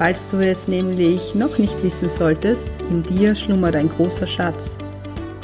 Falls 0.00 0.28
du 0.28 0.38
es 0.38 0.66
nämlich 0.66 1.34
noch 1.34 1.58
nicht 1.58 1.84
wissen 1.84 2.08
solltest, 2.08 2.70
in 2.88 3.02
dir 3.02 3.36
schlummert 3.36 3.76
ein 3.76 3.90
großer 3.90 4.26
Schatz. 4.26 4.78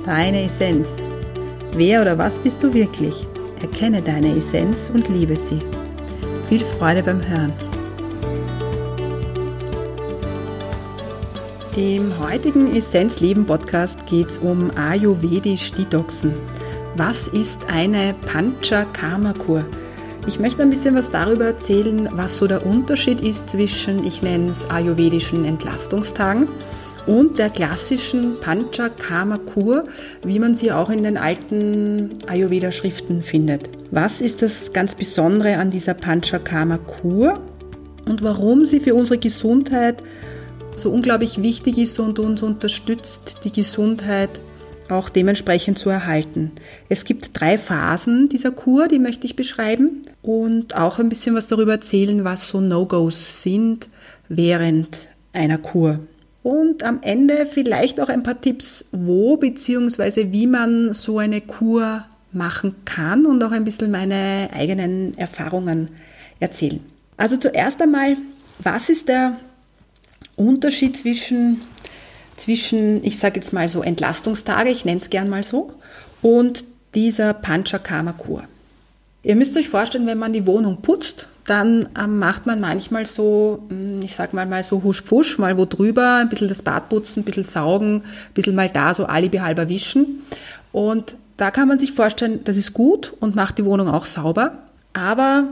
Deine 0.03 0.45
Essenz. 0.45 0.95
Wer 1.73 2.01
oder 2.01 2.17
was 2.17 2.41
bist 2.41 2.63
du 2.63 2.73
wirklich? 2.73 3.27
Erkenne 3.61 4.01
deine 4.01 4.35
Essenz 4.35 4.89
und 4.89 5.11
liebe 5.11 5.37
sie. 5.37 5.61
Viel 6.49 6.65
Freude 6.65 7.03
beim 7.03 7.21
Hören. 7.29 7.53
Im 11.77 12.19
heutigen 12.19 12.75
Essenz 12.75 13.21
Leben 13.21 13.45
Podcast 13.45 14.07
geht 14.07 14.31
es 14.31 14.39
um 14.39 14.71
Ayurvedisch 14.75 15.71
Detoxen. 15.73 16.33
Was 16.95 17.29
ist 17.29 17.61
eine 17.69 18.15
Panchakarma-Kur? 18.25 19.67
Ich 20.29 20.41
möchte 20.41 20.63
ein 20.63 20.71
bisschen 20.71 20.97
was 20.97 21.11
darüber 21.11 21.45
erzählen, 21.45 22.09
was 22.13 22.37
so 22.37 22.49
der 22.49 22.67
Unterschied 22.67 23.21
ist 23.21 23.49
zwischen, 23.49 24.03
ich 24.05 24.23
nenne 24.23 24.51
es 24.51 24.69
ayurvedischen 24.69 25.45
Entlastungstagen 25.45 26.49
und 27.07 27.39
der 27.39 27.49
klassischen 27.49 28.41
Panchakarma-Kur, 28.41 29.87
wie 30.25 30.41
man 30.41 30.57
sie 30.57 30.73
auch 30.73 30.91
in 30.91 31.03
den 31.05 31.17
alten 31.17 32.11
Ayurveda-Schriften 32.27 33.23
findet. 33.23 33.71
Was 33.93 34.21
ist 34.21 34.43
das 34.43 34.73
ganz 34.73 34.97
Besondere 34.97 35.59
an 35.59 35.71
dieser 35.71 35.95
Panchakarma-Kur 35.95 37.41
und 38.05 38.23
warum 38.25 38.65
sie 38.65 38.81
für 38.81 38.97
unsere 38.97 39.21
Gesundheit 39.21 40.03
so 40.75 40.91
unglaublich 40.91 41.41
wichtig 41.41 41.79
ist 41.79 42.01
und 42.01 42.19
uns 42.19 42.43
unterstützt, 42.43 43.39
die 43.45 43.53
Gesundheit 43.53 44.31
auch 44.89 45.09
dementsprechend 45.09 45.79
zu 45.79 45.89
erhalten. 45.89 46.53
Es 46.89 47.05
gibt 47.05 47.31
drei 47.33 47.59
Phasen 47.59 48.29
dieser 48.29 48.51
Kur, 48.51 48.89
die 48.89 48.99
möchte 48.99 49.27
ich 49.27 49.37
beschreiben 49.37 50.03
und 50.27 50.75
auch 50.77 50.99
ein 50.99 51.09
bisschen 51.09 51.37
was 51.37 51.47
darüber 51.47 51.73
erzählen, 51.73 52.25
was 52.25 52.49
so 52.49 52.61
No-Gos 52.61 53.43
sind 53.43 53.89
während 54.29 55.09
einer 55.33 55.57
Kur. 55.57 56.01
Und 56.43 56.83
am 56.83 56.99
Ende 57.03 57.47
vielleicht 57.47 58.01
auch 58.01 58.09
ein 58.09 58.25
paar 58.25 58.41
Tipps, 58.41 58.85
wo 58.91 59.37
bzw. 59.37 60.33
wie 60.33 60.47
man 60.47 60.95
so 60.95 61.19
eine 61.19 61.41
Kur 61.41 62.05
machen 62.33 62.75
kann 62.85 63.25
und 63.25 63.43
auch 63.43 63.53
ein 63.53 63.65
bisschen 63.65 63.91
meine 63.93 64.51
eigenen 64.53 65.17
Erfahrungen 65.17 65.91
erzählen. 66.41 66.81
Also 67.17 67.37
zuerst 67.37 67.81
einmal, 67.81 68.17
was 68.59 68.91
ist 68.91 69.09
der 69.09 69.37
Unterschied 70.35 70.97
zwischen 70.97 71.63
zwischen, 72.37 73.03
ich 73.03 73.19
sage 73.19 73.41
jetzt 73.41 73.53
mal 73.53 73.67
so 73.69 73.83
Entlastungstage, 73.83 74.71
ich 74.71 74.85
nenne 74.85 74.99
es 74.99 75.09
gern 75.09 75.29
mal 75.29 75.43
so, 75.43 75.73
und 76.21 76.65
dieser 76.95 77.33
Panchakarma-Kur. 77.33 78.45
Ihr 79.27 79.35
müsst 79.35 79.57
euch 79.57 79.69
vorstellen, 79.69 80.07
wenn 80.07 80.19
man 80.19 80.33
die 80.33 80.47
Wohnung 80.47 80.83
putzt, 80.83 81.27
dann 81.47 81.89
ähm, 82.01 82.21
macht 82.21 82.47
man 82.47 82.61
manchmal 82.61 83.07
so, 83.07 83.65
hm, 83.69 84.01
ich 84.01 84.15
sag 84.15 84.33
mal 84.33 84.47
mal 84.47 84.63
so 84.63 84.85
husch-pfusch, 84.85 85.39
mal 85.39 85.59
wo 85.59 85.65
drüber, 85.65 86.19
ein 86.21 86.29
bisschen 86.29 86.47
das 86.47 86.63
Bad 86.63 86.89
putzen, 86.89 87.23
ein 87.23 87.25
bisschen 87.25 87.43
saugen, 87.43 88.03
ein 88.05 88.35
bisschen 88.35 88.55
mal 88.55 88.69
da 88.69 88.95
so 88.95 89.07
alibi 89.07 89.39
halber 89.39 89.69
wischen. 89.69 90.23
Und 90.71 91.17
da 91.39 91.51
kann 91.51 91.67
man 91.67 91.81
sich 91.81 91.91
vorstellen, 91.91 92.45
das 92.45 92.57
ist 92.57 92.73
gut 92.73 93.15
und 93.19 93.35
macht 93.35 93.59
die 93.59 93.65
Wohnung 93.65 93.89
auch 93.89 94.07
sauber. 94.07 94.59
Aber 94.93 95.49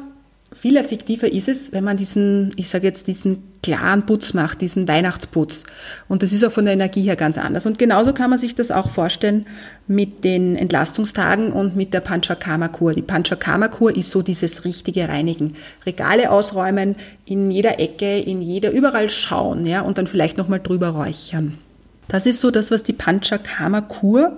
viel 0.54 0.76
effektiver 0.76 1.31
ist 1.31 1.48
es, 1.48 1.72
wenn 1.72 1.84
man 1.84 1.97
diesen, 1.97 2.53
ich 2.56 2.69
sage 2.69 2.87
jetzt, 2.87 3.09
diesen 3.09 3.42
klaren 3.62 4.06
Putz 4.06 4.34
macht, 4.34 4.60
diesen 4.60 4.87
Weihnachtsputz. 4.87 5.65
Und 6.09 6.22
das 6.22 6.32
ist 6.32 6.44
auch 6.44 6.53
von 6.53 6.65
der 6.65 6.75
Energie 6.75 7.03
her 7.03 7.16
ganz 7.16 7.38
anders. 7.38 7.66
Und 7.66 7.78
genauso 7.78 8.12
kann 8.12 8.31
man 8.31 8.38
sich 8.38 8.54
das 8.54 8.70
auch 8.70 8.91
vorstellen 8.91 9.47
mit 9.87 10.22
den 10.22 10.56
Entlastungstagen 10.56 11.53
und 11.53 11.76
mit 11.76 11.93
der 11.93 12.00
Panchakarma-Kur. 12.00 12.94
Die 12.94 13.03
Panchakarma-Kur 13.03 13.97
ist 13.97 14.10
so 14.10 14.22
dieses 14.22 14.64
richtige 14.64 15.09
Reinigen. 15.09 15.56
Regale 15.84 16.31
ausräumen, 16.31 16.97
in 17.26 17.50
jeder 17.50 17.81
Ecke, 17.81 18.19
in 18.19 18.41
jeder, 18.41 18.70
überall 18.70 19.09
schauen, 19.09 19.66
ja, 19.66 19.81
und 19.81 19.98
dann 19.98 20.06
vielleicht 20.06 20.38
nochmal 20.38 20.60
drüber 20.60 20.88
räuchern. 20.88 21.59
Das 22.09 22.26
ist 22.26 22.41
so 22.41 22.50
das, 22.50 22.70
was 22.70 22.82
die 22.82 22.93
Panchakarma-Kur 22.93 24.37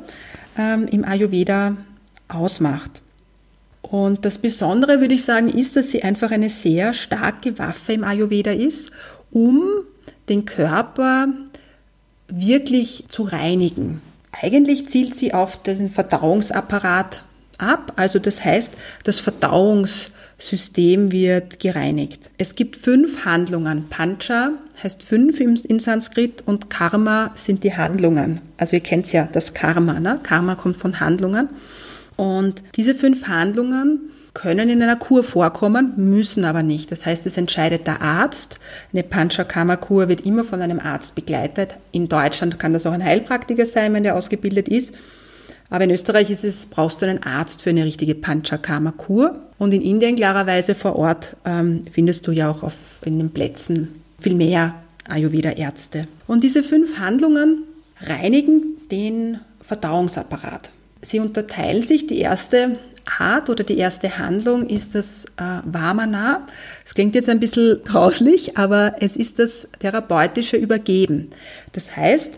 ähm, 0.56 0.86
im 0.88 1.04
Ayurveda 1.04 1.76
ausmacht. 2.28 3.02
Und 3.90 4.24
das 4.24 4.38
Besondere, 4.38 5.00
würde 5.00 5.14
ich 5.14 5.24
sagen, 5.24 5.48
ist, 5.48 5.76
dass 5.76 5.90
sie 5.90 6.02
einfach 6.02 6.30
eine 6.30 6.50
sehr 6.50 6.92
starke 6.92 7.58
Waffe 7.58 7.92
im 7.92 8.04
Ayurveda 8.04 8.50
ist, 8.50 8.90
um 9.30 9.62
den 10.28 10.44
Körper 10.44 11.28
wirklich 12.28 13.04
zu 13.08 13.22
reinigen. 13.22 14.02
Eigentlich 14.32 14.88
zielt 14.88 15.14
sie 15.14 15.32
auf 15.32 15.62
den 15.62 15.90
Verdauungsapparat 15.90 17.22
ab, 17.58 17.92
also 17.96 18.18
das 18.18 18.44
heißt, 18.44 18.72
das 19.04 19.20
Verdauungssystem 19.20 21.12
wird 21.12 21.60
gereinigt. 21.60 22.30
Es 22.36 22.54
gibt 22.54 22.76
fünf 22.76 23.24
Handlungen. 23.24 23.88
Pancha 23.88 24.50
heißt 24.82 25.04
fünf 25.04 25.40
in 25.40 25.78
Sanskrit 25.78 26.42
und 26.44 26.68
Karma 26.68 27.30
sind 27.34 27.64
die 27.64 27.76
Handlungen. 27.76 28.40
Also 28.58 28.76
ihr 28.76 28.82
kennt 28.82 29.10
ja 29.12 29.28
das 29.32 29.54
Karma, 29.54 30.00
ne? 30.00 30.20
Karma 30.22 30.54
kommt 30.54 30.76
von 30.76 31.00
Handlungen. 31.00 31.48
Und 32.16 32.62
diese 32.76 32.94
fünf 32.94 33.28
Handlungen 33.28 34.00
können 34.36 34.68
in 34.68 34.82
einer 34.82 34.96
Kur 34.96 35.24
vorkommen, 35.24 35.94
müssen 35.96 36.44
aber 36.44 36.62
nicht. 36.62 36.92
Das 36.92 37.06
heißt, 37.06 37.24
es 37.26 37.38
entscheidet 37.38 37.86
der 37.86 38.02
Arzt. 38.02 38.58
Eine 38.92 39.02
Panchakarma-Kur 39.02 40.08
wird 40.08 40.22
immer 40.22 40.44
von 40.44 40.60
einem 40.60 40.78
Arzt 40.78 41.14
begleitet. 41.14 41.76
In 41.90 42.08
Deutschland 42.08 42.58
kann 42.58 42.74
das 42.74 42.84
auch 42.84 42.92
ein 42.92 43.04
Heilpraktiker 43.04 43.64
sein, 43.64 43.94
wenn 43.94 44.02
der 44.02 44.14
ausgebildet 44.14 44.68
ist. 44.68 44.94
Aber 45.70 45.84
in 45.84 45.90
Österreich 45.90 46.30
ist 46.30 46.44
es, 46.44 46.66
brauchst 46.66 47.00
du 47.00 47.06
einen 47.06 47.22
Arzt 47.22 47.62
für 47.62 47.70
eine 47.70 47.84
richtige 47.84 48.14
Panchakarma-Kur. 48.14 49.40
Und 49.58 49.72
in 49.72 49.80
Indien 49.80 50.16
klarerweise 50.16 50.74
vor 50.74 50.96
Ort 50.96 51.36
ähm, 51.46 51.84
findest 51.90 52.26
du 52.26 52.32
ja 52.32 52.50
auch 52.50 52.62
auf, 52.62 52.74
in 53.04 53.18
den 53.18 53.30
Plätzen 53.30 54.02
viel 54.18 54.34
mehr 54.34 54.74
Ayurveda-Ärzte. 55.08 56.08
Und 56.26 56.44
diese 56.44 56.62
fünf 56.62 56.98
Handlungen 56.98 57.62
reinigen 58.02 58.76
den 58.90 59.40
Verdauungsapparat. 59.62 60.70
Sie 61.02 61.20
unterteilen 61.20 61.86
sich. 61.86 62.06
Die 62.06 62.18
erste 62.18 62.78
Art 63.18 63.48
oder 63.48 63.64
die 63.64 63.78
erste 63.78 64.18
Handlung 64.18 64.68
ist 64.68 64.94
das 64.94 65.26
äh, 65.36 65.60
Vamana. 65.64 66.46
Es 66.84 66.94
klingt 66.94 67.14
jetzt 67.14 67.28
ein 67.28 67.40
bisschen 67.40 67.80
grauslich, 67.84 68.56
aber 68.58 68.96
es 69.00 69.16
ist 69.16 69.38
das 69.38 69.68
therapeutische 69.78 70.56
Übergeben. 70.56 71.30
Das 71.72 71.96
heißt, 71.96 72.34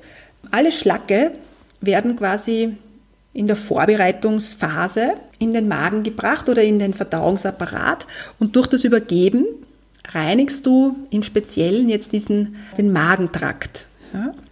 alle 0.51 0.73
Schlacke 0.73 1.33
werden 1.81 2.17
quasi 2.17 2.77
in 3.33 3.47
der 3.47 3.57
Vorbereitungsphase 3.57 5.15
in 5.39 5.53
den 5.53 5.69
Magen 5.69 6.03
gebracht 6.03 6.49
oder 6.49 6.63
in 6.63 6.79
den 6.79 6.95
Verdauungsapparat 6.95 8.07
und 8.39 8.57
durch 8.57 8.67
das 8.67 8.85
Übergeben 8.85 9.45
reinigst 10.09 10.67
du 10.67 10.97
im 11.11 11.23
Speziellen 11.23 11.89
jetzt 11.89 12.13
diesen, 12.13 12.57
den 12.77 12.93
Magentrakt. 12.93 13.85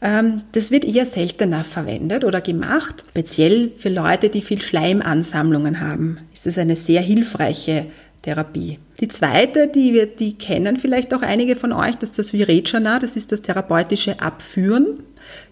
Ähm, 0.03 0.43
das 0.53 0.71
wird 0.71 0.85
eher 0.85 1.07
seltener 1.07 1.65
verwendet 1.65 2.25
oder 2.25 2.41
gemacht, 2.41 3.05
speziell 3.11 3.71
für 3.77 3.89
Leute, 3.89 4.29
die 4.29 4.43
viel 4.43 4.61
Schleimansammlungen 4.61 5.81
haben. 5.81 6.19
Ist 6.33 6.47
es 6.47 6.59
eine 6.59 6.77
sehr 6.77 7.01
hilfreiche 7.01 7.87
Therapie. 8.23 8.79
Die 9.01 9.09
zweite, 9.09 9.69
die 9.69 9.95
wir, 9.95 10.07
die 10.07 10.37
kennen 10.37 10.77
vielleicht 10.77 11.15
auch 11.15 11.23
einige 11.23 11.55
von 11.55 11.73
euch, 11.73 11.97
das 11.97 12.11
ist 12.11 12.19
das 12.19 12.33
Virechana, 12.33 12.99
das 12.99 13.15
ist 13.15 13.31
das 13.31 13.43
therapeutische 13.43 14.21
Abführen. 14.21 15.01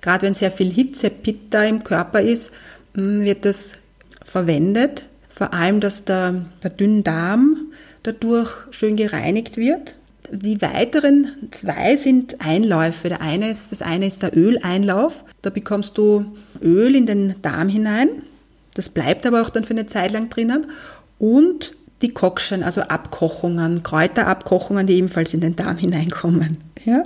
Gerade 0.00 0.26
wenn 0.26 0.34
sehr 0.34 0.50
viel 0.50 0.72
Hitze, 0.72 1.10
Pitta 1.10 1.62
im 1.64 1.84
Körper 1.84 2.20
ist, 2.20 2.52
hm, 2.94 3.24
wird 3.24 3.44
das 3.44 3.74
verwendet. 4.24 5.06
Vor 5.28 5.52
allem, 5.52 5.80
dass 5.80 6.04
der, 6.04 6.46
der 6.62 6.70
Dünndarm 6.70 7.72
dadurch 8.02 8.50
schön 8.70 8.96
gereinigt 8.96 9.56
wird. 9.56 9.96
Die 10.30 10.60
weiteren 10.62 11.28
zwei 11.50 11.96
sind 11.96 12.40
Einläufe. 12.40 13.08
Der 13.08 13.20
eine 13.20 13.50
ist, 13.50 13.72
das 13.72 13.82
eine 13.82 14.06
ist 14.06 14.22
der 14.22 14.36
Öleinlauf. 14.36 15.24
Da 15.42 15.50
bekommst 15.50 15.98
du 15.98 16.24
Öl 16.62 16.94
in 16.94 17.06
den 17.06 17.34
Darm 17.42 17.68
hinein. 17.68 18.08
Das 18.74 18.88
bleibt 18.88 19.26
aber 19.26 19.42
auch 19.42 19.50
dann 19.50 19.64
für 19.64 19.74
eine 19.74 19.86
Zeit 19.86 20.12
lang 20.12 20.30
drinnen. 20.30 20.66
Und 21.18 21.74
die 22.02 22.12
Kokschen, 22.12 22.62
also 22.62 22.82
Abkochungen, 22.82 23.82
Kräuterabkochungen, 23.82 24.86
die 24.86 24.96
ebenfalls 24.96 25.34
in 25.34 25.40
den 25.40 25.56
Darm 25.56 25.76
hineinkommen. 25.76 26.58
Ja? 26.84 27.04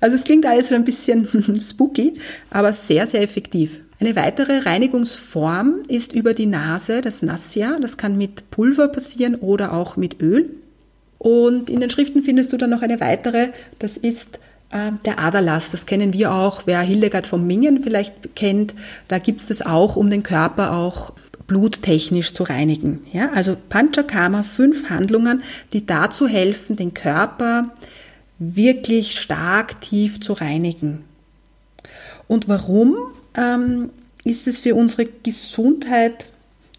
Also 0.00 0.16
es 0.16 0.24
klingt 0.24 0.44
alles 0.46 0.68
so 0.68 0.74
ein 0.74 0.84
bisschen 0.84 1.28
spooky, 1.60 2.14
aber 2.50 2.72
sehr, 2.72 3.06
sehr 3.06 3.22
effektiv. 3.22 3.80
Eine 4.00 4.16
weitere 4.16 4.58
Reinigungsform 4.58 5.82
ist 5.86 6.12
über 6.12 6.34
die 6.34 6.46
Nase, 6.46 7.02
das 7.02 7.22
Nasya. 7.22 7.78
Das 7.80 7.96
kann 7.96 8.18
mit 8.18 8.50
Pulver 8.50 8.88
passieren 8.88 9.36
oder 9.36 9.72
auch 9.72 9.96
mit 9.96 10.20
Öl. 10.20 10.50
Und 11.22 11.70
in 11.70 11.78
den 11.78 11.88
Schriften 11.88 12.24
findest 12.24 12.52
du 12.52 12.56
dann 12.56 12.70
noch 12.70 12.82
eine 12.82 13.00
weitere, 13.00 13.50
das 13.78 13.96
ist 13.96 14.40
äh, 14.72 14.90
der 15.04 15.20
Aderlass, 15.20 15.70
das 15.70 15.86
kennen 15.86 16.12
wir 16.12 16.32
auch, 16.34 16.62
wer 16.66 16.80
Hildegard 16.80 17.28
von 17.28 17.46
Mingen 17.46 17.80
vielleicht 17.80 18.34
kennt, 18.34 18.74
da 19.06 19.20
gibt 19.20 19.40
es 19.40 19.46
das 19.46 19.62
auch, 19.62 19.94
um 19.94 20.10
den 20.10 20.24
Körper 20.24 20.72
auch 20.72 21.12
bluttechnisch 21.46 22.34
zu 22.34 22.42
reinigen. 22.42 23.06
Ja, 23.12 23.30
also 23.30 23.56
Panchakarma, 23.68 24.42
fünf 24.42 24.90
Handlungen, 24.90 25.44
die 25.72 25.86
dazu 25.86 26.26
helfen, 26.26 26.74
den 26.74 26.92
Körper 26.92 27.70
wirklich 28.40 29.20
stark 29.20 29.80
tief 29.80 30.18
zu 30.18 30.32
reinigen. 30.32 31.04
Und 32.26 32.48
warum 32.48 32.96
ähm, 33.36 33.90
ist 34.24 34.48
es 34.48 34.58
für 34.58 34.74
unsere 34.74 35.06
Gesundheit 35.06 36.26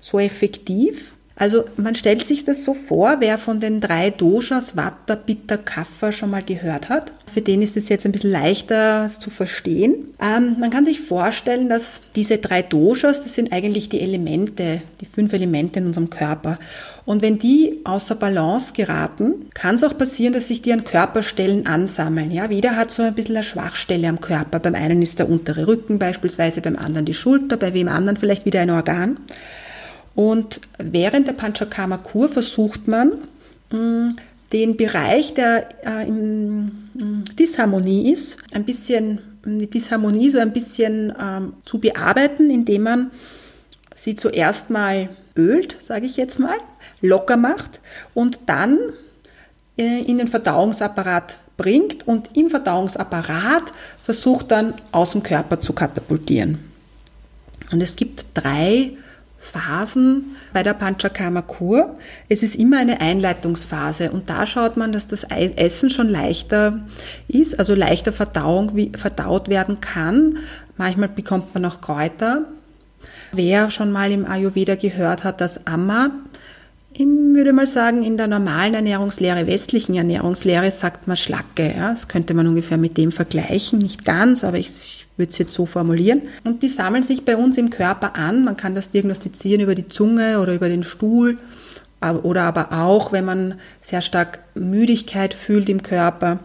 so 0.02 0.20
effektiv? 0.20 1.13
Also 1.36 1.66
man 1.78 1.96
stellt 1.96 2.26
sich 2.26 2.46
das 2.46 2.64
so 2.64 2.76
vor, 2.76 3.16
wer 3.20 3.40
von 3.40 3.60
den 3.60 3.82
drei 3.82 4.12
Doshas 4.12 4.78
Vata, 4.78 5.16
Pitta, 5.16 5.58
Kapha 5.58 6.12
schon 6.12 6.30
mal 6.30 6.44
gehört 6.44 6.90
hat. 6.90 7.12
Für 7.34 7.42
den 7.42 7.64
ist 7.64 7.76
es 7.76 7.90
jetzt 7.90 8.06
ein 8.06 8.12
bisschen 8.12 8.32
leichter 8.32 9.10
zu 9.10 9.32
verstehen. 9.32 10.14
Ähm, 10.22 10.58
man 10.60 10.70
kann 10.70 10.86
sich 10.86 11.02
vorstellen, 11.02 11.70
dass 11.70 12.02
diese 12.16 12.38
drei 12.38 12.62
Doshas, 12.62 13.24
das 13.24 13.34
sind 13.34 13.52
eigentlich 13.52 13.90
die 13.90 14.02
Elemente, 14.02 14.84
die 15.02 15.08
fünf 15.08 15.34
Elemente 15.34 15.80
in 15.80 15.88
unserem 15.88 16.12
Körper. 16.12 16.60
Und 17.06 17.24
wenn 17.24 17.40
die 17.40 17.82
außer 17.84 18.14
Balance 18.14 18.74
geraten, 18.74 19.48
kann 19.56 19.76
es 19.76 19.84
auch 19.84 19.98
passieren, 19.98 20.34
dass 20.34 20.50
sich 20.50 20.62
die 20.62 20.72
an 20.72 20.84
Körperstellen 20.84 21.66
ansammeln. 21.66 22.30
Ja, 22.30 22.50
jeder 22.50 22.76
hat 22.76 22.92
so 22.92 23.02
ein 23.02 23.16
bisschen 23.16 23.36
eine 23.36 23.44
Schwachstelle 23.44 24.08
am 24.08 24.22
Körper. 24.22 24.60
Beim 24.60 24.76
einen 24.76 25.02
ist 25.02 25.18
der 25.18 25.30
untere 25.30 25.66
Rücken 25.66 25.98
beispielsweise, 25.98 26.62
beim 26.62 26.78
anderen 26.78 27.06
die 27.06 27.16
Schulter, 27.16 27.58
bei 27.58 27.74
wem 27.74 27.88
anderen 27.88 28.18
vielleicht 28.18 28.46
wieder 28.46 28.62
ein 28.62 28.70
Organ. 28.70 29.18
Und 30.16 30.62
während 30.78 31.28
der 31.28 31.34
Panchakarma-Kur 31.34 32.30
versucht 32.30 32.88
man, 32.88 33.14
mm, 33.72 34.16
den 34.52 34.78
Bereich, 34.78 35.34
der 35.34 35.70
äh, 35.86 36.08
in 36.08 36.66
mm, 36.94 37.24
Disharmonie 37.38 38.12
ist, 38.12 38.38
ein 38.54 38.64
bisschen, 38.64 39.20
die 39.46 39.70
Disharmonie 39.70 40.30
so 40.30 40.40
ein 40.40 40.54
bisschen 40.54 41.14
ähm, 41.20 41.54
zu 41.66 41.80
bearbeiten, 41.80 42.52
indem 42.52 42.84
man 42.84 43.12
sie 43.96 44.16
zuerst 44.16 44.70
mal 44.70 45.10
ölt, 45.36 45.78
sage 45.82 46.06
ich 46.06 46.18
jetzt 46.18 46.40
mal, 46.40 46.58
locker 47.02 47.38
macht 47.38 47.80
und 48.14 48.40
dann 48.46 48.78
äh, 49.78 50.02
in 50.04 50.20
den 50.20 50.28
Verdauungsapparat 50.28 51.38
bringt 51.58 52.08
und 52.08 52.36
im 52.36 52.50
Verdauungsapparat 52.50 53.72
versucht 54.04 54.52
dann 54.52 54.74
aus 54.92 55.12
dem 55.12 55.24
Körper 55.24 55.60
zu 55.60 55.74
katapultieren. 55.74 56.60
Und 57.72 57.82
es 57.82 57.96
gibt 57.96 58.26
drei 58.34 58.92
Phasen 59.44 60.38
bei 60.54 60.64
der 60.64 60.74
Panchakarma-Kur. 60.74 61.98
Es 62.30 62.44
ist 62.44 62.56
immer 62.56 62.80
eine 62.80 63.02
Einleitungsphase 63.02 64.10
und 64.12 64.30
da 64.30 64.46
schaut 64.46 64.78
man, 64.78 64.94
dass 64.94 65.08
das 65.08 65.26
Essen 65.26 65.90
schon 65.90 66.10
leichter 66.10 66.86
ist, 67.28 67.60
also 67.60 67.76
leichter 67.76 68.14
Verdauung, 68.14 68.72
verdaut 68.98 69.50
werden 69.50 69.82
kann. 69.82 70.40
Manchmal 70.78 71.10
bekommt 71.10 71.54
man 71.54 71.66
auch 71.66 71.82
Kräuter. 71.82 72.46
Wer 73.34 73.70
schon 73.70 73.92
mal 73.92 74.12
im 74.12 74.26
Ayurveda 74.26 74.76
gehört 74.76 75.24
hat, 75.24 75.42
dass 75.42 75.68
Amma, 75.68 76.12
ich 76.94 77.06
würde 77.06 77.52
mal 77.52 77.66
sagen, 77.66 78.04
in 78.04 78.16
der 78.16 78.28
normalen 78.28 78.76
Ernährungslehre, 78.76 79.46
westlichen 79.46 79.96
Ernährungslehre, 79.96 80.72
sagt 80.72 81.08
man 81.08 81.18
Schlacke. 81.18 81.74
Ja? 81.76 81.90
Das 81.90 82.08
könnte 82.08 82.34
man 82.34 82.48
ungefähr 82.48 82.78
mit 82.78 82.98
dem 82.98 83.12
vergleichen, 83.12 83.80
nicht 83.80 84.06
ganz, 84.06 84.44
aber 84.44 84.58
ich 84.58 85.03
würde 85.18 85.32
es 85.32 85.38
jetzt 85.38 85.54
so 85.54 85.66
formulieren. 85.66 86.24
Und 86.44 86.64
die 86.64 86.70
sammeln 86.70 87.04
sich 87.04 87.26
bei 87.26 87.38
uns 87.38 87.58
im 87.58 87.70
Körper 87.70 88.16
an. 88.16 88.44
Man 88.44 88.58
kann 88.58 88.76
das 88.76 88.92
diagnostizieren 88.92 89.62
über 89.62 89.76
die 89.76 89.88
Zunge 89.88 90.40
oder 90.40 90.54
über 90.54 90.70
den 90.70 90.84
Stuhl 90.84 91.38
oder 92.12 92.44
aber 92.44 92.74
auch, 92.74 93.12
wenn 93.12 93.26
man 93.26 93.56
sehr 93.82 94.02
stark 94.02 94.40
Müdigkeit 94.56 95.34
fühlt 95.34 95.70
im 95.70 95.84
Körper, 95.84 96.40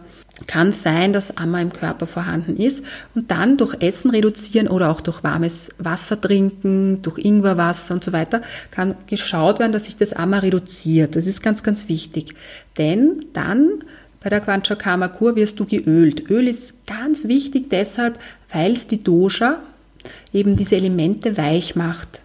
kann 0.47 0.71
sein, 0.71 1.11
dass 1.11 1.35
Amma 1.35 1.59
im 1.59 1.73
Körper 1.73 2.07
vorhanden 2.07 2.55
ist 2.55 2.83
und 3.13 3.29
dann 3.29 3.57
durch 3.57 3.75
Essen 3.81 4.09
reduzieren 4.09 4.69
oder 4.69 4.89
auch 4.89 5.01
durch 5.01 5.21
warmes 5.21 5.71
Wasser 5.79 6.19
trinken, 6.19 7.01
durch 7.01 7.17
Ingwerwasser 7.17 7.93
und 7.93 8.05
so 8.05 8.13
weiter, 8.13 8.41
kann 8.71 8.95
geschaut 9.07 9.59
werden, 9.59 9.73
dass 9.73 9.85
sich 9.85 9.97
das 9.97 10.13
Amma 10.13 10.39
reduziert. 10.39 11.17
Das 11.17 11.27
ist 11.27 11.43
ganz, 11.43 11.61
ganz 11.61 11.89
wichtig. 11.89 12.35
Denn 12.77 13.25
dann 13.33 13.83
bei 14.21 14.29
der 14.29 14.41
Panchakarma-Kur 14.41 15.35
wirst 15.35 15.59
du 15.59 15.65
geölt. 15.65 16.29
Öl 16.29 16.47
ist 16.47 16.85
ganz 16.85 17.27
wichtig 17.27 17.69
deshalb, 17.69 18.19
weil 18.51 18.73
es 18.73 18.87
die 18.87 19.03
Dosha, 19.03 19.59
eben 20.33 20.55
diese 20.55 20.75
Elemente 20.75 21.37
weich 21.37 21.75
macht. 21.75 22.21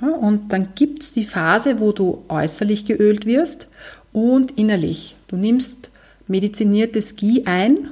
Und 0.00 0.52
dann 0.52 0.68
gibt 0.74 1.02
es 1.02 1.12
die 1.12 1.24
Phase, 1.24 1.80
wo 1.80 1.92
du 1.92 2.24
äußerlich 2.28 2.84
geölt 2.84 3.24
wirst 3.26 3.66
und 4.12 4.58
innerlich. 4.58 5.16
Du 5.28 5.36
nimmst 5.36 5.90
mediziniertes 6.26 7.16
Ghee 7.16 7.42
ein 7.46 7.90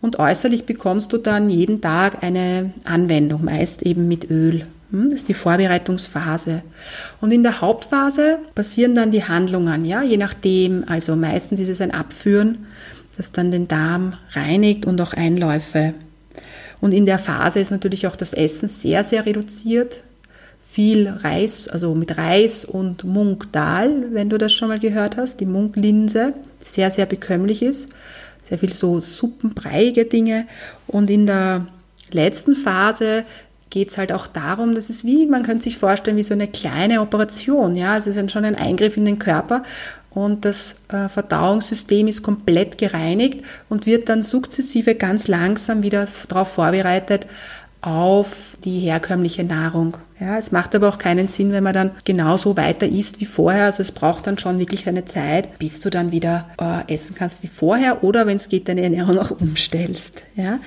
und 0.00 0.18
äußerlich 0.18 0.64
bekommst 0.64 1.12
du 1.12 1.18
dann 1.18 1.48
jeden 1.48 1.80
Tag 1.80 2.22
eine 2.22 2.72
Anwendung, 2.84 3.44
meist 3.44 3.82
eben 3.82 4.06
mit 4.08 4.30
Öl. 4.30 4.66
Hm, 4.90 5.10
das 5.10 5.20
ist 5.20 5.28
die 5.28 5.34
Vorbereitungsphase. 5.34 6.62
Und 7.20 7.32
in 7.32 7.42
der 7.42 7.60
Hauptphase 7.60 8.38
passieren 8.54 8.94
dann 8.94 9.10
die 9.10 9.24
Handlungen, 9.24 9.84
ja, 9.84 10.02
je 10.02 10.16
nachdem. 10.16 10.84
Also 10.86 11.16
meistens 11.16 11.60
ist 11.60 11.68
es 11.68 11.80
ein 11.80 11.90
Abführen, 11.90 12.66
das 13.16 13.32
dann 13.32 13.50
den 13.50 13.68
Darm 13.68 14.14
reinigt 14.32 14.86
und 14.86 15.00
auch 15.00 15.12
Einläufe. 15.12 15.94
Und 16.80 16.92
in 16.92 17.06
der 17.06 17.18
Phase 17.18 17.60
ist 17.60 17.70
natürlich 17.70 18.06
auch 18.06 18.16
das 18.16 18.32
Essen 18.32 18.68
sehr, 18.68 19.02
sehr 19.02 19.26
reduziert. 19.26 20.02
Viel 20.70 21.08
Reis, 21.08 21.68
also 21.68 21.94
mit 21.94 22.18
Reis 22.18 22.64
und 22.64 23.04
Munkdal, 23.04 24.12
wenn 24.12 24.28
du 24.28 24.36
das 24.36 24.52
schon 24.52 24.68
mal 24.68 24.78
gehört 24.78 25.16
hast, 25.16 25.40
die 25.40 25.46
Munklinse, 25.46 26.34
sehr, 26.60 26.90
sehr 26.90 27.06
bekömmlich 27.06 27.62
ist. 27.62 27.88
Sehr 28.46 28.58
viel 28.58 28.72
so 28.72 29.00
suppenbreiige 29.00 30.04
Dinge. 30.04 30.46
Und 30.86 31.10
in 31.10 31.26
der 31.26 31.66
letzten 32.12 32.54
Phase 32.54 33.24
geht 33.70 33.90
es 33.90 33.98
halt 33.98 34.12
auch 34.12 34.26
darum, 34.26 34.74
dass 34.74 34.90
es 34.90 35.04
wie, 35.04 35.26
man 35.26 35.42
könnte 35.42 35.64
sich 35.64 35.78
vorstellen, 35.78 36.16
wie 36.16 36.22
so 36.22 36.34
eine 36.34 36.48
kleine 36.48 37.00
Operation. 37.00 37.74
Ja, 37.76 37.92
also 37.94 38.10
es 38.10 38.16
ist 38.16 38.32
schon 38.32 38.44
ein 38.44 38.54
Eingriff 38.54 38.96
in 38.96 39.04
den 39.04 39.18
Körper 39.18 39.62
und 40.10 40.46
das 40.46 40.76
äh, 40.88 41.10
Verdauungssystem 41.10 42.08
ist 42.08 42.22
komplett 42.22 42.78
gereinigt 42.78 43.44
und 43.68 43.84
wird 43.84 44.08
dann 44.08 44.22
sukzessive 44.22 44.94
ganz 44.94 45.28
langsam 45.28 45.82
wieder 45.82 46.08
darauf 46.28 46.48
vorbereitet 46.52 47.26
auf 47.82 48.56
die 48.64 48.80
herkömmliche 48.80 49.44
Nahrung. 49.44 49.98
Ja, 50.18 50.38
es 50.38 50.50
macht 50.50 50.74
aber 50.74 50.88
auch 50.88 50.96
keinen 50.96 51.28
Sinn, 51.28 51.52
wenn 51.52 51.62
man 51.62 51.74
dann 51.74 51.90
genauso 52.06 52.56
weiter 52.56 52.88
isst 52.88 53.20
wie 53.20 53.26
vorher. 53.26 53.66
Also 53.66 53.82
es 53.82 53.92
braucht 53.92 54.26
dann 54.26 54.38
schon 54.38 54.58
wirklich 54.58 54.88
eine 54.88 55.04
Zeit, 55.04 55.58
bis 55.58 55.80
du 55.80 55.90
dann 55.90 56.10
wieder 56.10 56.48
äh, 56.58 56.92
essen 56.92 57.14
kannst 57.14 57.42
wie 57.42 57.48
vorher 57.48 58.02
oder 58.02 58.26
wenn 58.26 58.38
es 58.38 58.48
geht, 58.48 58.68
deine 58.68 58.82
Ernährung 58.82 59.18
auch 59.18 59.30
umstellst. 59.32 60.22
Ja. 60.34 60.60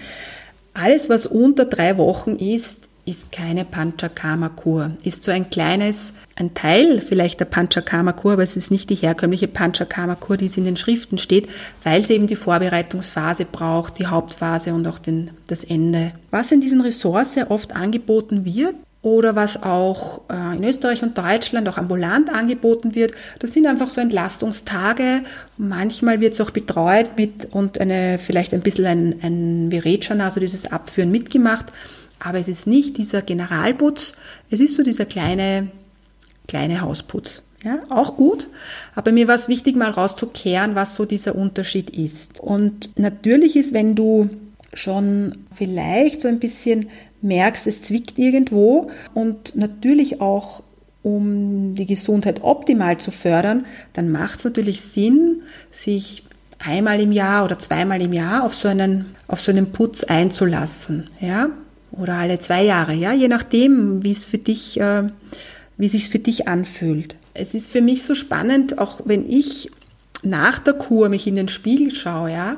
Alles, 0.75 1.09
was 1.09 1.25
unter 1.25 1.65
drei 1.65 1.97
Wochen 1.97 2.35
ist, 2.35 2.88
ist 3.09 3.31
keine 3.31 3.65
Panchakarma-Kur. 3.65 4.91
Ist 5.03 5.23
so 5.23 5.31
ein 5.31 5.49
kleines, 5.49 6.13
ein 6.35 6.53
Teil 6.53 7.01
vielleicht 7.01 7.39
der 7.39 7.45
Panchakarma-Kur, 7.45 8.33
aber 8.33 8.43
es 8.43 8.55
ist 8.55 8.69
nicht 8.69 8.89
die 8.89 8.95
herkömmliche 8.95 9.47
Panchakarma-Kur, 9.47 10.37
die 10.37 10.45
es 10.45 10.57
in 10.57 10.65
den 10.65 10.77
Schriften 10.77 11.17
steht, 11.17 11.49
weil 11.83 12.05
sie 12.05 12.13
eben 12.13 12.27
die 12.27 12.35
Vorbereitungsphase 12.35 13.45
braucht, 13.45 13.97
die 13.97 14.07
Hauptphase 14.07 14.73
und 14.73 14.87
auch 14.87 14.99
den, 14.99 15.31
das 15.47 15.63
Ende. 15.63 16.13
Was 16.29 16.51
in 16.51 16.61
diesen 16.61 16.81
Ressorts 16.81 17.33
sehr 17.33 17.49
oft 17.49 17.75
angeboten 17.75 18.45
wird, 18.45 18.75
oder 19.01 19.33
was 19.33 19.63
auch 19.63 20.21
äh, 20.29 20.57
in 20.57 20.63
Österreich 20.65 21.01
und 21.03 21.17
Deutschland 21.17 21.69
auch 21.69 21.77
ambulant 21.77 22.29
angeboten 22.29 22.95
wird. 22.95 23.13
Das 23.39 23.53
sind 23.53 23.65
einfach 23.65 23.87
so 23.87 24.01
Entlastungstage. 24.01 25.21
Manchmal 25.57 26.19
wird 26.19 26.33
es 26.33 26.41
auch 26.41 26.51
betreut 26.51 27.11
mit 27.15 27.47
und 27.49 27.79
eine, 27.79 28.19
vielleicht 28.19 28.53
ein 28.53 28.59
bisschen 28.59 28.85
ein, 28.85 29.15
ein 29.21 29.71
Virechana, 29.71 30.25
also 30.25 30.41
dieses 30.41 30.69
Abführen 30.69 31.11
mitgemacht. 31.11 31.67
Aber 32.19 32.39
es 32.39 32.47
ist 32.47 32.67
nicht 32.67 32.97
dieser 32.97 33.21
Generalputz, 33.21 34.13
es 34.49 34.59
ist 34.59 34.75
so 34.75 34.83
dieser 34.83 35.05
kleine, 35.05 35.69
kleine 36.47 36.81
Hausputz. 36.81 37.41
Ja, 37.63 37.79
auch 37.89 38.15
gut. 38.15 38.47
Aber 38.95 39.11
mir 39.11 39.27
war 39.27 39.35
es 39.35 39.49
wichtig, 39.49 39.75
mal 39.75 39.89
rauszukehren, 39.89 40.75
was 40.75 40.95
so 40.95 41.05
dieser 41.05 41.35
Unterschied 41.35 41.89
ist. 41.89 42.39
Und 42.39 42.97
natürlich 42.97 43.55
ist, 43.55 43.73
wenn 43.73 43.95
du 43.95 44.29
schon 44.73 45.39
vielleicht 45.53 46.21
so 46.21 46.27
ein 46.27 46.39
bisschen 46.39 46.89
merkst, 47.21 47.67
es 47.67 47.81
zwickt 47.81 48.17
irgendwo 48.17 48.91
und 49.13 49.55
natürlich 49.55 50.21
auch 50.21 50.63
um 51.01 51.75
die 51.75 51.85
Gesundheit 51.85 52.43
optimal 52.43 52.97
zu 52.97 53.11
fördern, 53.11 53.65
dann 53.93 54.09
macht 54.09 54.39
es 54.39 54.45
natürlich 54.45 54.81
Sinn, 54.81 55.41
sich 55.71 56.23
einmal 56.59 57.01
im 57.01 57.11
Jahr 57.11 57.45
oder 57.45 57.57
zweimal 57.57 58.01
im 58.01 58.13
Jahr 58.13 58.43
auf 58.43 58.53
so 58.53 58.67
einen, 58.67 59.15
auf 59.27 59.39
so 59.39 59.51
einen 59.51 59.71
Putz 59.71 60.03
einzulassen. 60.03 61.09
Ja? 61.19 61.49
Oder 61.91 62.15
alle 62.15 62.39
zwei 62.39 62.63
Jahre, 62.63 62.93
ja, 62.93 63.13
je 63.13 63.27
nachdem, 63.27 64.03
wie 64.03 64.11
es 64.11 64.25
für 64.25 64.37
dich, 64.37 64.79
äh, 64.79 65.03
wie 65.77 65.87
sich 65.87 66.09
für 66.09 66.19
dich 66.19 66.47
anfühlt. 66.47 67.15
Es 67.33 67.53
ist 67.53 67.71
für 67.71 67.81
mich 67.81 68.03
so 68.03 68.15
spannend, 68.15 68.77
auch 68.79 69.01
wenn 69.05 69.29
ich 69.29 69.71
nach 70.23 70.59
der 70.59 70.73
Kur 70.73 71.09
mich 71.09 71.27
in 71.27 71.35
den 71.35 71.47
Spiegel 71.47 71.93
schaue, 71.93 72.31
ja, 72.31 72.57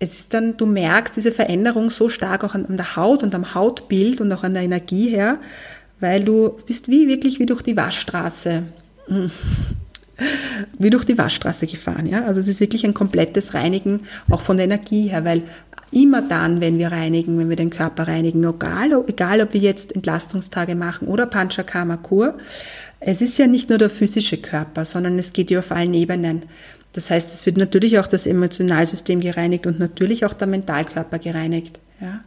es 0.00 0.14
ist 0.14 0.34
dann, 0.34 0.56
du 0.56 0.66
merkst 0.66 1.16
diese 1.16 1.32
Veränderung 1.32 1.90
so 1.90 2.08
stark 2.08 2.44
auch 2.44 2.54
an, 2.54 2.66
an 2.66 2.76
der 2.76 2.96
Haut 2.96 3.22
und 3.22 3.34
am 3.34 3.54
Hautbild 3.54 4.20
und 4.20 4.32
auch 4.32 4.44
an 4.44 4.54
der 4.54 4.62
Energie 4.62 5.08
her, 5.08 5.38
weil 6.00 6.22
du 6.22 6.56
bist 6.66 6.88
wie 6.88 7.08
wirklich 7.08 7.40
wie 7.40 7.46
durch 7.46 7.62
die 7.62 7.76
Waschstraße, 7.76 8.62
wie 10.78 10.90
durch 10.90 11.04
die 11.04 11.18
Waschstraße 11.18 11.66
gefahren, 11.66 12.06
ja. 12.06 12.24
Also 12.24 12.40
es 12.40 12.48
ist 12.48 12.60
wirklich 12.60 12.84
ein 12.84 12.94
komplettes 12.94 13.54
Reinigen 13.54 14.02
auch 14.30 14.40
von 14.40 14.56
der 14.56 14.66
Energie 14.66 15.08
her, 15.08 15.24
weil 15.24 15.42
Immer 15.90 16.22
dann, 16.22 16.60
wenn 16.60 16.78
wir 16.78 16.92
reinigen, 16.92 17.38
wenn 17.38 17.48
wir 17.48 17.56
den 17.56 17.70
Körper 17.70 18.08
reinigen, 18.08 18.44
egal, 18.44 19.04
egal 19.06 19.40
ob 19.40 19.54
wir 19.54 19.60
jetzt 19.60 19.94
Entlastungstage 19.94 20.74
machen 20.74 21.08
oder 21.08 21.26
Panchakarma-Kur, 21.26 22.36
es 23.00 23.20
ist 23.20 23.38
ja 23.38 23.46
nicht 23.46 23.68
nur 23.68 23.78
der 23.78 23.90
physische 23.90 24.38
Körper, 24.38 24.84
sondern 24.84 25.18
es 25.18 25.32
geht 25.32 25.50
ja 25.50 25.60
auf 25.60 25.70
allen 25.70 25.94
Ebenen. 25.94 26.42
Das 26.92 27.10
heißt, 27.10 27.32
es 27.32 27.46
wird 27.46 27.56
natürlich 27.56 27.98
auch 27.98 28.06
das 28.06 28.26
Emotionalsystem 28.26 29.20
gereinigt 29.20 29.66
und 29.66 29.78
natürlich 29.78 30.24
auch 30.24 30.34
der 30.34 30.48
Mentalkörper 30.48 31.18
gereinigt. 31.18 31.78
Ja? 32.00 32.20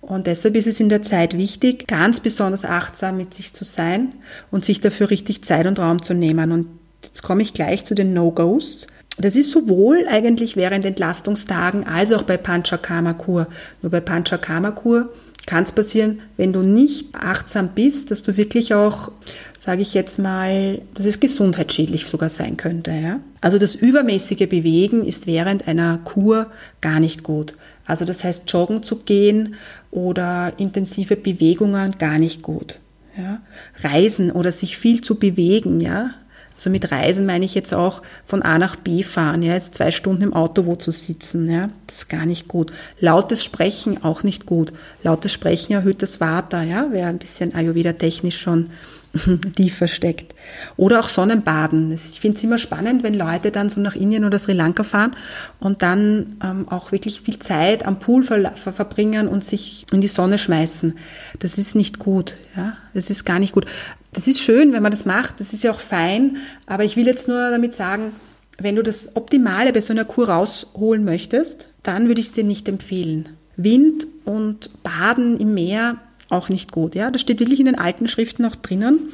Und 0.00 0.26
deshalb 0.26 0.56
ist 0.56 0.66
es 0.66 0.80
in 0.80 0.88
der 0.88 1.02
Zeit 1.02 1.36
wichtig, 1.36 1.86
ganz 1.86 2.20
besonders 2.20 2.64
achtsam 2.64 3.16
mit 3.16 3.34
sich 3.34 3.52
zu 3.52 3.64
sein 3.64 4.12
und 4.50 4.64
sich 4.64 4.80
dafür 4.80 5.10
richtig 5.10 5.42
Zeit 5.44 5.66
und 5.66 5.78
Raum 5.78 6.02
zu 6.02 6.14
nehmen. 6.14 6.52
Und 6.52 6.68
jetzt 7.02 7.22
komme 7.22 7.42
ich 7.42 7.54
gleich 7.54 7.84
zu 7.84 7.94
den 7.94 8.14
No-Gos. 8.14 8.86
Das 9.20 9.34
ist 9.34 9.50
sowohl 9.50 10.06
eigentlich 10.08 10.56
während 10.56 10.84
Entlastungstagen 10.84 11.86
als 11.86 12.12
auch 12.12 12.22
bei 12.22 12.36
Panchakarma-Kur. 12.36 13.48
Nur 13.82 13.90
bei 13.90 14.00
Panchakarma-Kur 14.00 15.10
kann 15.46 15.64
es 15.64 15.72
passieren, 15.72 16.20
wenn 16.36 16.52
du 16.52 16.60
nicht 16.60 17.14
achtsam 17.14 17.70
bist, 17.74 18.10
dass 18.10 18.22
du 18.22 18.36
wirklich 18.36 18.74
auch, 18.74 19.10
sage 19.58 19.82
ich 19.82 19.94
jetzt 19.94 20.18
mal, 20.18 20.82
dass 20.94 21.06
es 21.06 21.20
gesundheitsschädlich 21.20 22.04
sogar 22.04 22.28
sein 22.28 22.56
könnte. 22.56 22.90
Ja? 22.90 23.20
Also 23.40 23.58
das 23.58 23.74
übermäßige 23.74 24.46
Bewegen 24.48 25.04
ist 25.04 25.26
während 25.26 25.66
einer 25.66 25.98
Kur 26.04 26.48
gar 26.80 27.00
nicht 27.00 27.22
gut. 27.22 27.54
Also 27.86 28.04
das 28.04 28.22
heißt, 28.22 28.42
joggen 28.52 28.82
zu 28.82 28.96
gehen 28.96 29.54
oder 29.90 30.52
intensive 30.58 31.16
Bewegungen 31.16 31.92
gar 31.98 32.18
nicht 32.18 32.42
gut. 32.42 32.78
Ja? 33.16 33.40
Reisen 33.82 34.30
oder 34.30 34.52
sich 34.52 34.76
viel 34.76 35.00
zu 35.00 35.14
bewegen, 35.14 35.80
ja, 35.80 36.10
also 36.58 36.70
mit 36.70 36.90
Reisen 36.90 37.24
meine 37.24 37.44
ich 37.44 37.54
jetzt 37.54 37.72
auch 37.72 38.02
von 38.26 38.42
A 38.42 38.58
nach 38.58 38.74
B 38.74 39.04
fahren, 39.04 39.44
ja, 39.44 39.54
jetzt 39.54 39.76
zwei 39.76 39.92
Stunden 39.92 40.24
im 40.24 40.34
Auto 40.34 40.66
wo 40.66 40.74
zu 40.74 40.90
sitzen, 40.90 41.48
ja, 41.48 41.70
das 41.86 41.98
ist 41.98 42.08
gar 42.08 42.26
nicht 42.26 42.48
gut. 42.48 42.72
Lautes 42.98 43.44
Sprechen 43.44 44.02
auch 44.02 44.24
nicht 44.24 44.44
gut. 44.44 44.72
Lautes 45.04 45.32
Sprechen 45.32 45.72
erhöht 45.74 46.02
das 46.02 46.20
Vata, 46.20 46.64
ja, 46.64 46.88
wer 46.90 47.06
ein 47.06 47.18
bisschen 47.18 47.54
Ayurveda-technisch 47.54 48.40
schon 48.40 48.70
tiefer 49.56 49.88
steckt. 49.88 50.34
Oder 50.76 51.00
auch 51.00 51.08
Sonnenbaden. 51.08 51.90
Ich 51.92 52.20
finde 52.20 52.36
es 52.36 52.44
immer 52.44 52.58
spannend, 52.58 53.02
wenn 53.02 53.14
Leute 53.14 53.50
dann 53.50 53.70
so 53.70 53.80
nach 53.80 53.94
Indien 53.94 54.24
oder 54.24 54.38
Sri 54.38 54.52
Lanka 54.52 54.84
fahren 54.84 55.16
und 55.60 55.82
dann 55.82 56.36
ähm, 56.42 56.68
auch 56.68 56.92
wirklich 56.92 57.20
viel 57.22 57.38
Zeit 57.38 57.86
am 57.86 57.98
Pool 57.98 58.22
ver 58.22 58.52
ver 58.56 58.72
verbringen 58.72 59.28
und 59.28 59.44
sich 59.44 59.86
in 59.92 60.00
die 60.00 60.08
Sonne 60.08 60.38
schmeißen. 60.38 60.94
Das 61.38 61.58
ist 61.58 61.74
nicht 61.74 61.98
gut. 61.98 62.34
Ja? 62.56 62.76
Das 62.94 63.10
ist 63.10 63.24
gar 63.24 63.38
nicht 63.38 63.52
gut. 63.52 63.66
Das 64.12 64.26
ist 64.26 64.40
schön, 64.40 64.72
wenn 64.72 64.82
man 64.82 64.92
das 64.92 65.04
macht. 65.04 65.40
Das 65.40 65.52
ist 65.52 65.62
ja 65.64 65.70
auch 65.70 65.80
fein. 65.80 66.38
Aber 66.66 66.84
ich 66.84 66.96
will 66.96 67.06
jetzt 67.06 67.28
nur 67.28 67.50
damit 67.50 67.74
sagen, 67.74 68.12
wenn 68.58 68.76
du 68.76 68.82
das 68.82 69.14
Optimale 69.14 69.72
bei 69.72 69.80
so 69.80 69.92
einer 69.92 70.04
Kur 70.04 70.28
rausholen 70.28 71.04
möchtest, 71.04 71.68
dann 71.82 72.08
würde 72.08 72.20
ich 72.20 72.28
es 72.28 72.32
dir 72.32 72.44
nicht 72.44 72.68
empfehlen. 72.68 73.28
Wind 73.56 74.06
und 74.24 74.70
Baden 74.82 75.38
im 75.38 75.54
Meer 75.54 75.98
auch 76.28 76.48
nicht 76.48 76.72
gut. 76.72 76.94
Ja, 76.94 77.10
das 77.10 77.20
steht 77.20 77.40
wirklich 77.40 77.60
in 77.60 77.66
den 77.66 77.78
alten 77.78 78.08
Schriften 78.08 78.44
auch 78.44 78.56
drinnen, 78.56 79.10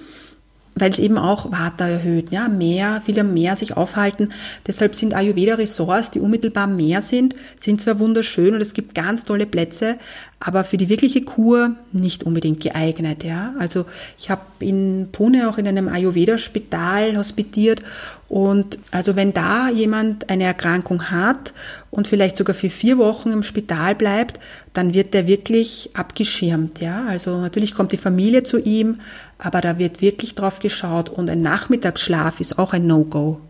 weil 0.75 0.90
es 0.90 0.99
eben 0.99 1.18
auch 1.18 1.52
Vata 1.52 1.87
erhöht. 1.87 2.33
Ja, 2.33 2.49
mehr, 2.49 3.02
viele 3.04 3.21
am 3.21 3.33
Meer 3.35 3.56
sich 3.56 3.76
aufhalten. 3.76 4.30
Deshalb 4.66 4.94
sind 4.94 5.14
Ayurveda-Ressorts, 5.14 6.11
die 6.11 6.21
unmittelbar 6.21 6.64
am 6.64 6.76
Meer 6.76 7.02
sind, 7.02 7.35
sind 7.61 7.80
zwar 7.80 7.99
wunderschön 7.99 8.54
und 8.54 8.61
es 8.61 8.75
gibt 8.75 8.94
ganz 8.94 9.25
tolle 9.25 9.47
Plätze, 9.47 9.97
aber 10.46 10.62
für 10.62 10.76
die 10.76 10.90
wirkliche 10.90 11.22
Kur 11.22 11.74
nicht 11.92 12.22
unbedingt 12.22 12.60
geeignet. 12.60 13.24
Ja, 13.24 13.54
also 13.58 13.86
ich 14.18 14.28
habe 14.28 14.42
in 14.60 15.08
Pune 15.10 15.48
auch 15.48 15.56
in 15.56 15.66
einem 15.66 15.88
Ayurveda-Spital 15.88 17.16
hospitiert 17.16 17.82
und 18.28 18.78
also 18.90 19.16
wenn 19.16 19.32
da 19.32 19.70
jemand 19.70 20.28
eine 20.28 20.44
Erkrankung 20.44 21.10
hat 21.10 21.54
und 21.90 22.08
vielleicht 22.08 22.36
sogar 22.36 22.54
für 22.54 22.68
vier 22.68 22.98
Wochen 22.98 23.30
im 23.30 23.42
Spital 23.42 23.94
bleibt, 23.94 24.38
dann 24.74 24.92
wird 24.92 25.14
der 25.14 25.26
wirklich 25.26 25.90
abgeschirmt. 25.94 26.78
Ja, 26.80 27.06
also 27.08 27.40
natürlich 27.40 27.74
kommt 27.74 27.92
die 27.92 27.96
Familie 27.96 28.42
zu 28.42 28.58
ihm, 28.58 29.00
aber 29.38 29.62
da 29.62 29.78
wird 29.78 30.02
wirklich 30.02 30.34
drauf 30.34 30.58
geschaut 30.58 31.08
und 31.08 31.30
ein 31.30 31.40
Nachmittagsschlaf 31.40 32.40
ist 32.40 32.58
auch 32.58 32.74
ein 32.74 32.86
No-Go. 32.86 33.40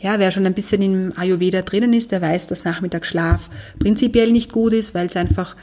Ja, 0.00 0.18
wer 0.18 0.32
schon 0.32 0.46
ein 0.46 0.54
bisschen 0.54 0.82
im 0.82 1.12
Ayurveda 1.16 1.62
drinnen 1.62 1.92
ist, 1.92 2.10
der 2.10 2.20
weiß, 2.20 2.48
dass 2.48 2.64
Nachmittagsschlaf 2.64 3.48
prinzipiell 3.78 4.32
nicht 4.32 4.50
gut 4.50 4.72
ist, 4.72 4.94
weil 4.94 5.06
es 5.06 5.16
einfach, 5.16 5.54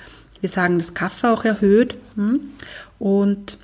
wir 0.41 0.49
sagen, 0.49 0.77
das 0.77 0.93
Kaffer 0.93 1.33
auch 1.33 1.45
erhöht. 1.45 1.95
Hm? 2.15 2.41
Und 2.99 3.57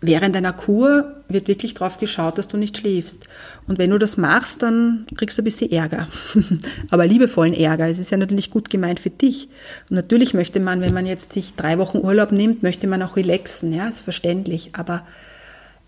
während 0.00 0.36
einer 0.36 0.52
Kur 0.52 1.16
wird 1.28 1.48
wirklich 1.48 1.74
drauf 1.74 1.98
geschaut, 1.98 2.36
dass 2.36 2.48
du 2.48 2.56
nicht 2.56 2.76
schläfst. 2.76 3.28
Und 3.66 3.78
wenn 3.78 3.90
du 3.90 3.98
das 3.98 4.16
machst, 4.16 4.62
dann 4.62 5.06
kriegst 5.16 5.38
du 5.38 5.42
ein 5.42 5.44
bisschen 5.44 5.70
Ärger. 5.70 6.08
Aber 6.90 7.06
liebevollen 7.06 7.54
Ärger. 7.54 7.88
Es 7.88 7.98
ist 7.98 8.10
ja 8.10 8.16
natürlich 8.16 8.50
gut 8.50 8.68
gemeint 8.70 9.00
für 9.00 9.10
dich. 9.10 9.48
Und 9.88 9.96
natürlich 9.96 10.34
möchte 10.34 10.60
man, 10.60 10.80
wenn 10.80 10.94
man 10.94 11.06
jetzt 11.06 11.32
sich 11.32 11.54
drei 11.54 11.78
Wochen 11.78 11.98
Urlaub 11.98 12.32
nimmt, 12.32 12.62
möchte 12.62 12.86
man 12.88 13.02
auch 13.02 13.16
relaxen. 13.16 13.72
Ja, 13.72 13.88
ist 13.88 14.00
verständlich. 14.00 14.70
Aber 14.72 15.06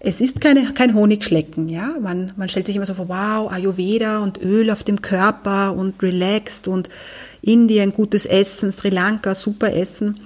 es 0.05 0.21
ist 0.21 0.41
keine, 0.41 0.73
kein 0.75 0.95
Honigschlecken. 0.95 1.69
Ja, 1.69 1.95
man, 2.01 2.33
man 2.37 2.49
stellt 2.49 2.67
sich 2.67 2.77
immer 2.77 2.87
so 2.87 2.95
vor, 2.95 3.09
wow, 3.09 3.51
Ayurveda 3.51 4.19
und 4.19 4.41
Öl 4.43 4.71
auf 4.71 4.83
dem 4.83 5.03
Körper 5.03 5.75
und 5.75 6.03
relaxed 6.03 6.69
und 6.69 6.91
Indien, 7.41 7.93
gutes 7.93 8.27
Essen, 8.27 8.71
Sri 8.71 8.91
Lanka, 8.91 9.35
super 9.35 9.73
Essen. 9.75 10.21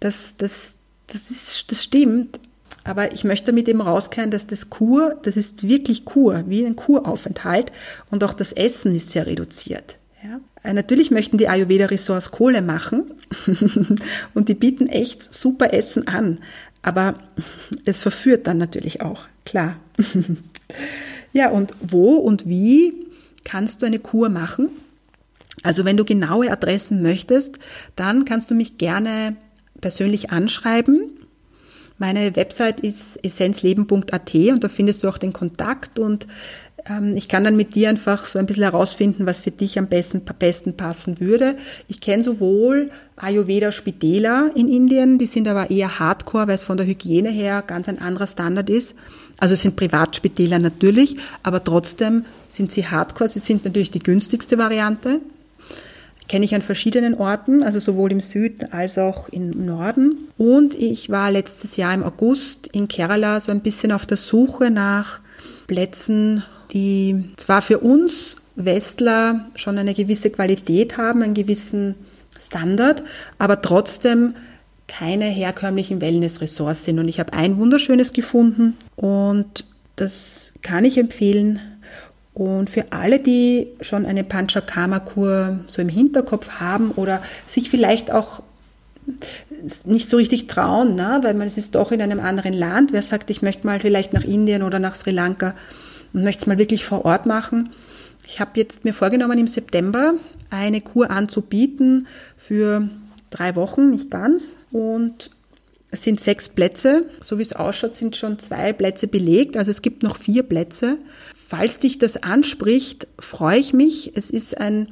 Das, 0.00 0.36
das, 0.36 0.76
das 1.08 1.30
ist, 1.30 1.70
das 1.70 1.82
stimmt. 1.82 2.40
Aber 2.84 3.12
ich 3.12 3.24
möchte 3.24 3.46
damit 3.46 3.68
eben 3.68 3.80
rauskehren, 3.80 4.30
dass 4.30 4.46
das 4.46 4.70
Kur, 4.70 5.16
das 5.22 5.36
ist 5.36 5.66
wirklich 5.66 6.04
Kur, 6.04 6.44
wie 6.46 6.64
ein 6.64 6.76
Kuraufenthalt 6.76 7.72
und 8.10 8.22
auch 8.22 8.32
das 8.32 8.52
Essen 8.52 8.94
ist 8.94 9.10
sehr 9.10 9.26
reduziert. 9.26 9.98
Ja. 10.22 10.40
Äh, 10.62 10.72
natürlich 10.72 11.10
möchten 11.10 11.36
die 11.36 11.48
Ayurveda-Ressorts 11.48 12.30
Kohle 12.30 12.62
machen 12.62 13.14
und 14.34 14.48
die 14.48 14.54
bieten 14.54 14.86
echt 14.86 15.34
super 15.34 15.72
Essen 15.72 16.06
an. 16.06 16.38
Aber 16.86 17.16
es 17.84 18.00
verführt 18.00 18.46
dann 18.46 18.56
natürlich 18.56 19.02
auch, 19.02 19.26
klar. 19.44 19.76
ja, 21.32 21.50
und 21.50 21.74
wo 21.80 22.14
und 22.14 22.48
wie 22.48 22.94
kannst 23.44 23.82
du 23.82 23.86
eine 23.86 23.98
Kur 23.98 24.30
machen? 24.30 24.70
Also 25.62 25.84
wenn 25.84 25.96
du 25.96 26.04
genaue 26.04 26.50
Adressen 26.50 27.02
möchtest, 27.02 27.58
dann 27.96 28.24
kannst 28.24 28.50
du 28.50 28.54
mich 28.54 28.78
gerne 28.78 29.36
persönlich 29.80 30.30
anschreiben. 30.30 31.10
Meine 31.98 32.36
Website 32.36 32.80
ist 32.80 33.24
essenzleben.at 33.24 34.34
und 34.34 34.64
da 34.64 34.68
findest 34.68 35.02
du 35.02 35.08
auch 35.08 35.18
den 35.18 35.32
Kontakt 35.32 35.98
und 35.98 36.26
ähm, 36.88 37.16
ich 37.16 37.28
kann 37.28 37.44
dann 37.44 37.56
mit 37.56 37.74
dir 37.74 37.88
einfach 37.88 38.26
so 38.26 38.38
ein 38.38 38.46
bisschen 38.46 38.64
herausfinden, 38.64 39.26
was 39.26 39.40
für 39.40 39.50
dich 39.50 39.78
am 39.78 39.86
besten, 39.86 40.20
besten 40.38 40.76
passen 40.76 41.20
würde. 41.20 41.56
Ich 41.88 42.00
kenne 42.00 42.22
sowohl 42.22 42.90
Ayurveda 43.16 43.72
Spitäler 43.72 44.50
in 44.54 44.68
Indien, 44.68 45.18
die 45.18 45.26
sind 45.26 45.48
aber 45.48 45.70
eher 45.70 45.98
Hardcore, 45.98 46.48
weil 46.48 46.54
es 46.54 46.64
von 46.64 46.76
der 46.76 46.86
Hygiene 46.86 47.30
her 47.30 47.62
ganz 47.66 47.88
ein 47.88 48.00
anderer 48.00 48.26
Standard 48.26 48.68
ist. 48.68 48.94
Also 49.38 49.54
es 49.54 49.62
sind 49.62 49.76
Privatspitäler 49.76 50.58
natürlich, 50.58 51.16
aber 51.42 51.64
trotzdem 51.64 52.24
sind 52.48 52.72
sie 52.72 52.86
Hardcore. 52.86 53.28
Sie 53.28 53.38
sind 53.38 53.64
natürlich 53.64 53.90
die 53.90 54.00
günstigste 54.00 54.58
Variante 54.58 55.20
kenne 56.28 56.44
ich 56.44 56.54
an 56.54 56.62
verschiedenen 56.62 57.14
Orten, 57.14 57.62
also 57.62 57.78
sowohl 57.78 58.12
im 58.12 58.20
Süden 58.20 58.72
als 58.72 58.98
auch 58.98 59.28
im 59.28 59.50
Norden. 59.50 60.28
Und 60.38 60.74
ich 60.74 61.10
war 61.10 61.30
letztes 61.30 61.76
Jahr 61.76 61.94
im 61.94 62.02
August 62.02 62.68
in 62.72 62.88
Kerala 62.88 63.40
so 63.40 63.52
ein 63.52 63.60
bisschen 63.60 63.92
auf 63.92 64.06
der 64.06 64.16
Suche 64.16 64.70
nach 64.70 65.20
Plätzen, 65.66 66.42
die 66.72 67.24
zwar 67.36 67.62
für 67.62 67.78
uns 67.78 68.36
Westler 68.56 69.46
schon 69.54 69.78
eine 69.78 69.94
gewisse 69.94 70.30
Qualität 70.30 70.96
haben, 70.96 71.22
einen 71.22 71.34
gewissen 71.34 71.94
Standard, 72.38 73.02
aber 73.38 73.62
trotzdem 73.62 74.34
keine 74.88 75.26
herkömmlichen 75.26 76.00
Wellness-Ressorts 76.00 76.84
sind. 76.84 76.98
Und 76.98 77.08
ich 77.08 77.20
habe 77.20 77.32
ein 77.32 77.58
wunderschönes 77.58 78.12
gefunden 78.12 78.74
und 78.94 79.64
das 79.96 80.52
kann 80.62 80.84
ich 80.84 80.98
empfehlen. 80.98 81.60
Und 82.36 82.68
für 82.68 82.92
alle, 82.92 83.18
die 83.18 83.68
schon 83.80 84.04
eine 84.04 84.22
Panchakarma-Kur 84.22 85.60
so 85.68 85.80
im 85.80 85.88
Hinterkopf 85.88 86.60
haben 86.60 86.90
oder 86.90 87.22
sich 87.46 87.70
vielleicht 87.70 88.12
auch 88.12 88.42
nicht 89.86 90.10
so 90.10 90.18
richtig 90.18 90.46
trauen, 90.46 90.96
ne? 90.96 91.20
weil 91.22 91.32
man 91.32 91.46
es 91.46 91.56
ist 91.56 91.74
doch 91.74 91.92
in 91.92 92.02
einem 92.02 92.20
anderen 92.20 92.52
Land. 92.52 92.92
Wer 92.92 93.00
sagt, 93.00 93.30
ich 93.30 93.40
möchte 93.40 93.66
mal 93.66 93.80
vielleicht 93.80 94.12
nach 94.12 94.22
Indien 94.22 94.62
oder 94.62 94.78
nach 94.78 94.96
Sri 94.96 95.12
Lanka 95.12 95.54
und 96.12 96.24
möchte 96.24 96.42
es 96.42 96.46
mal 96.46 96.58
wirklich 96.58 96.84
vor 96.84 97.06
Ort 97.06 97.24
machen. 97.24 97.70
Ich 98.26 98.38
habe 98.38 98.50
jetzt 98.56 98.84
mir 98.84 98.92
vorgenommen, 98.92 99.38
im 99.38 99.46
September 99.46 100.12
eine 100.50 100.82
Kur 100.82 101.10
anzubieten 101.10 102.06
für 102.36 102.86
drei 103.30 103.56
Wochen, 103.56 103.88
nicht 103.88 104.10
ganz. 104.10 104.56
Und 104.72 105.30
es 105.90 106.02
sind 106.02 106.20
sechs 106.20 106.50
Plätze. 106.50 107.06
So 107.22 107.38
wie 107.38 107.42
es 107.42 107.54
ausschaut, 107.54 107.94
sind 107.94 108.14
schon 108.14 108.38
zwei 108.38 108.74
Plätze 108.74 109.06
belegt. 109.06 109.56
Also 109.56 109.70
es 109.70 109.80
gibt 109.80 110.02
noch 110.02 110.18
vier 110.18 110.42
Plätze. 110.42 110.98
Falls 111.48 111.78
dich 111.78 111.98
das 111.98 112.16
anspricht, 112.16 113.06
freue 113.20 113.58
ich 113.58 113.72
mich. 113.72 114.16
Es 114.16 114.30
ist 114.30 114.58
ein, 114.58 114.88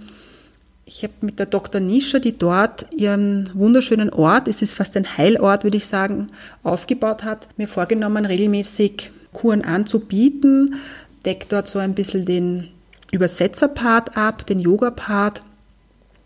ich 0.84 1.02
habe 1.02 1.14
mit 1.20 1.40
der 1.40 1.46
Dr. 1.46 1.80
Nischer, 1.80 2.20
die 2.20 2.38
dort 2.38 2.86
ihren 2.94 3.50
wunderschönen 3.54 4.10
Ort, 4.10 4.46
es 4.46 4.62
ist 4.62 4.74
fast 4.74 4.96
ein 4.96 5.16
Heilort, 5.16 5.64
würde 5.64 5.78
ich 5.78 5.86
sagen, 5.86 6.28
aufgebaut 6.62 7.24
hat, 7.24 7.48
mir 7.56 7.66
vorgenommen, 7.66 8.24
regelmäßig 8.24 9.10
Kuren 9.32 9.64
anzubieten, 9.64 10.76
deckt 11.24 11.52
dort 11.52 11.66
so 11.66 11.80
ein 11.80 11.94
bisschen 11.94 12.24
den 12.24 12.68
Übersetzerpart 13.10 14.16
ab, 14.16 14.46
den 14.46 14.60
Yoga-Part, 14.60 15.42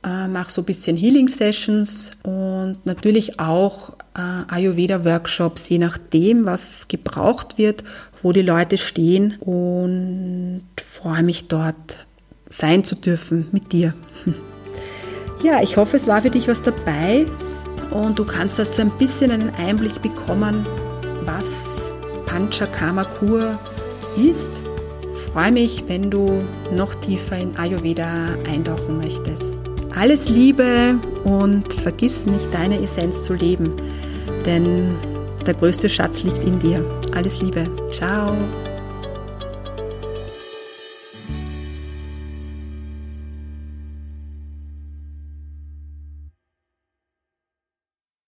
äh, 0.09 0.29
mache 0.29 0.51
so 0.51 0.63
ein 0.63 0.65
bisschen 0.65 0.97
Healing 0.97 1.29
Sessions 1.29 2.11
und 2.23 2.79
natürlich 2.85 3.39
auch 3.39 3.91
äh, 4.15 4.53
Ayurveda 4.53 5.05
Workshops, 5.05 5.69
je 5.69 5.79
nachdem, 5.79 6.45
was 6.45 6.89
gebraucht 6.89 7.59
wird, 7.59 7.85
wo 8.23 8.33
die 8.33 8.43
Leute 8.43 8.79
stehen 8.79 9.37
und 9.41 10.63
freue 10.83 11.23
mich 11.23 11.49
dort 11.49 12.07
sein 12.49 12.85
zu 12.85 12.95
dürfen 12.95 13.49
mit 13.53 13.73
dir. 13.73 13.95
Ja, 15.41 15.63
ich 15.63 15.77
hoffe, 15.77 15.97
es 15.97 16.09
war 16.09 16.21
für 16.23 16.31
dich 16.31 16.49
was 16.49 16.63
dabei 16.63 17.25
und 17.93 18.19
du 18.19 18.25
kannst 18.25 18.59
das 18.59 18.75
so 18.75 18.83
ein 18.83 18.91
bisschen 18.99 19.31
einen 19.31 19.55
Einblick 19.55 20.03
bekommen, 20.03 20.67
was 21.27 21.93
Panchakarma 22.27 23.05
Kur 23.05 23.57
ist. 24.17 24.51
Ich 25.15 25.33
freue 25.33 25.53
mich, 25.53 25.85
wenn 25.87 26.11
du 26.11 26.43
noch 26.75 26.93
tiefer 26.97 27.39
in 27.39 27.57
Ayurveda 27.57 28.35
eintauchen 28.53 28.99
möchtest. 28.99 29.58
Alles 29.95 30.29
Liebe 30.29 30.99
und 31.25 31.73
vergiss 31.73 32.27
nicht, 32.27 32.53
deine 32.53 32.81
Essenz 32.83 33.23
zu 33.23 33.35
leben, 33.35 33.73
denn 34.47 34.95
der 35.47 35.55
größte 35.55 35.89
Schatz 35.89 36.23
liegt 36.23 36.45
in 36.45 36.59
dir. 36.59 36.85
Alles 37.15 37.41
Liebe. 37.41 37.67
Ciao. 37.91 38.37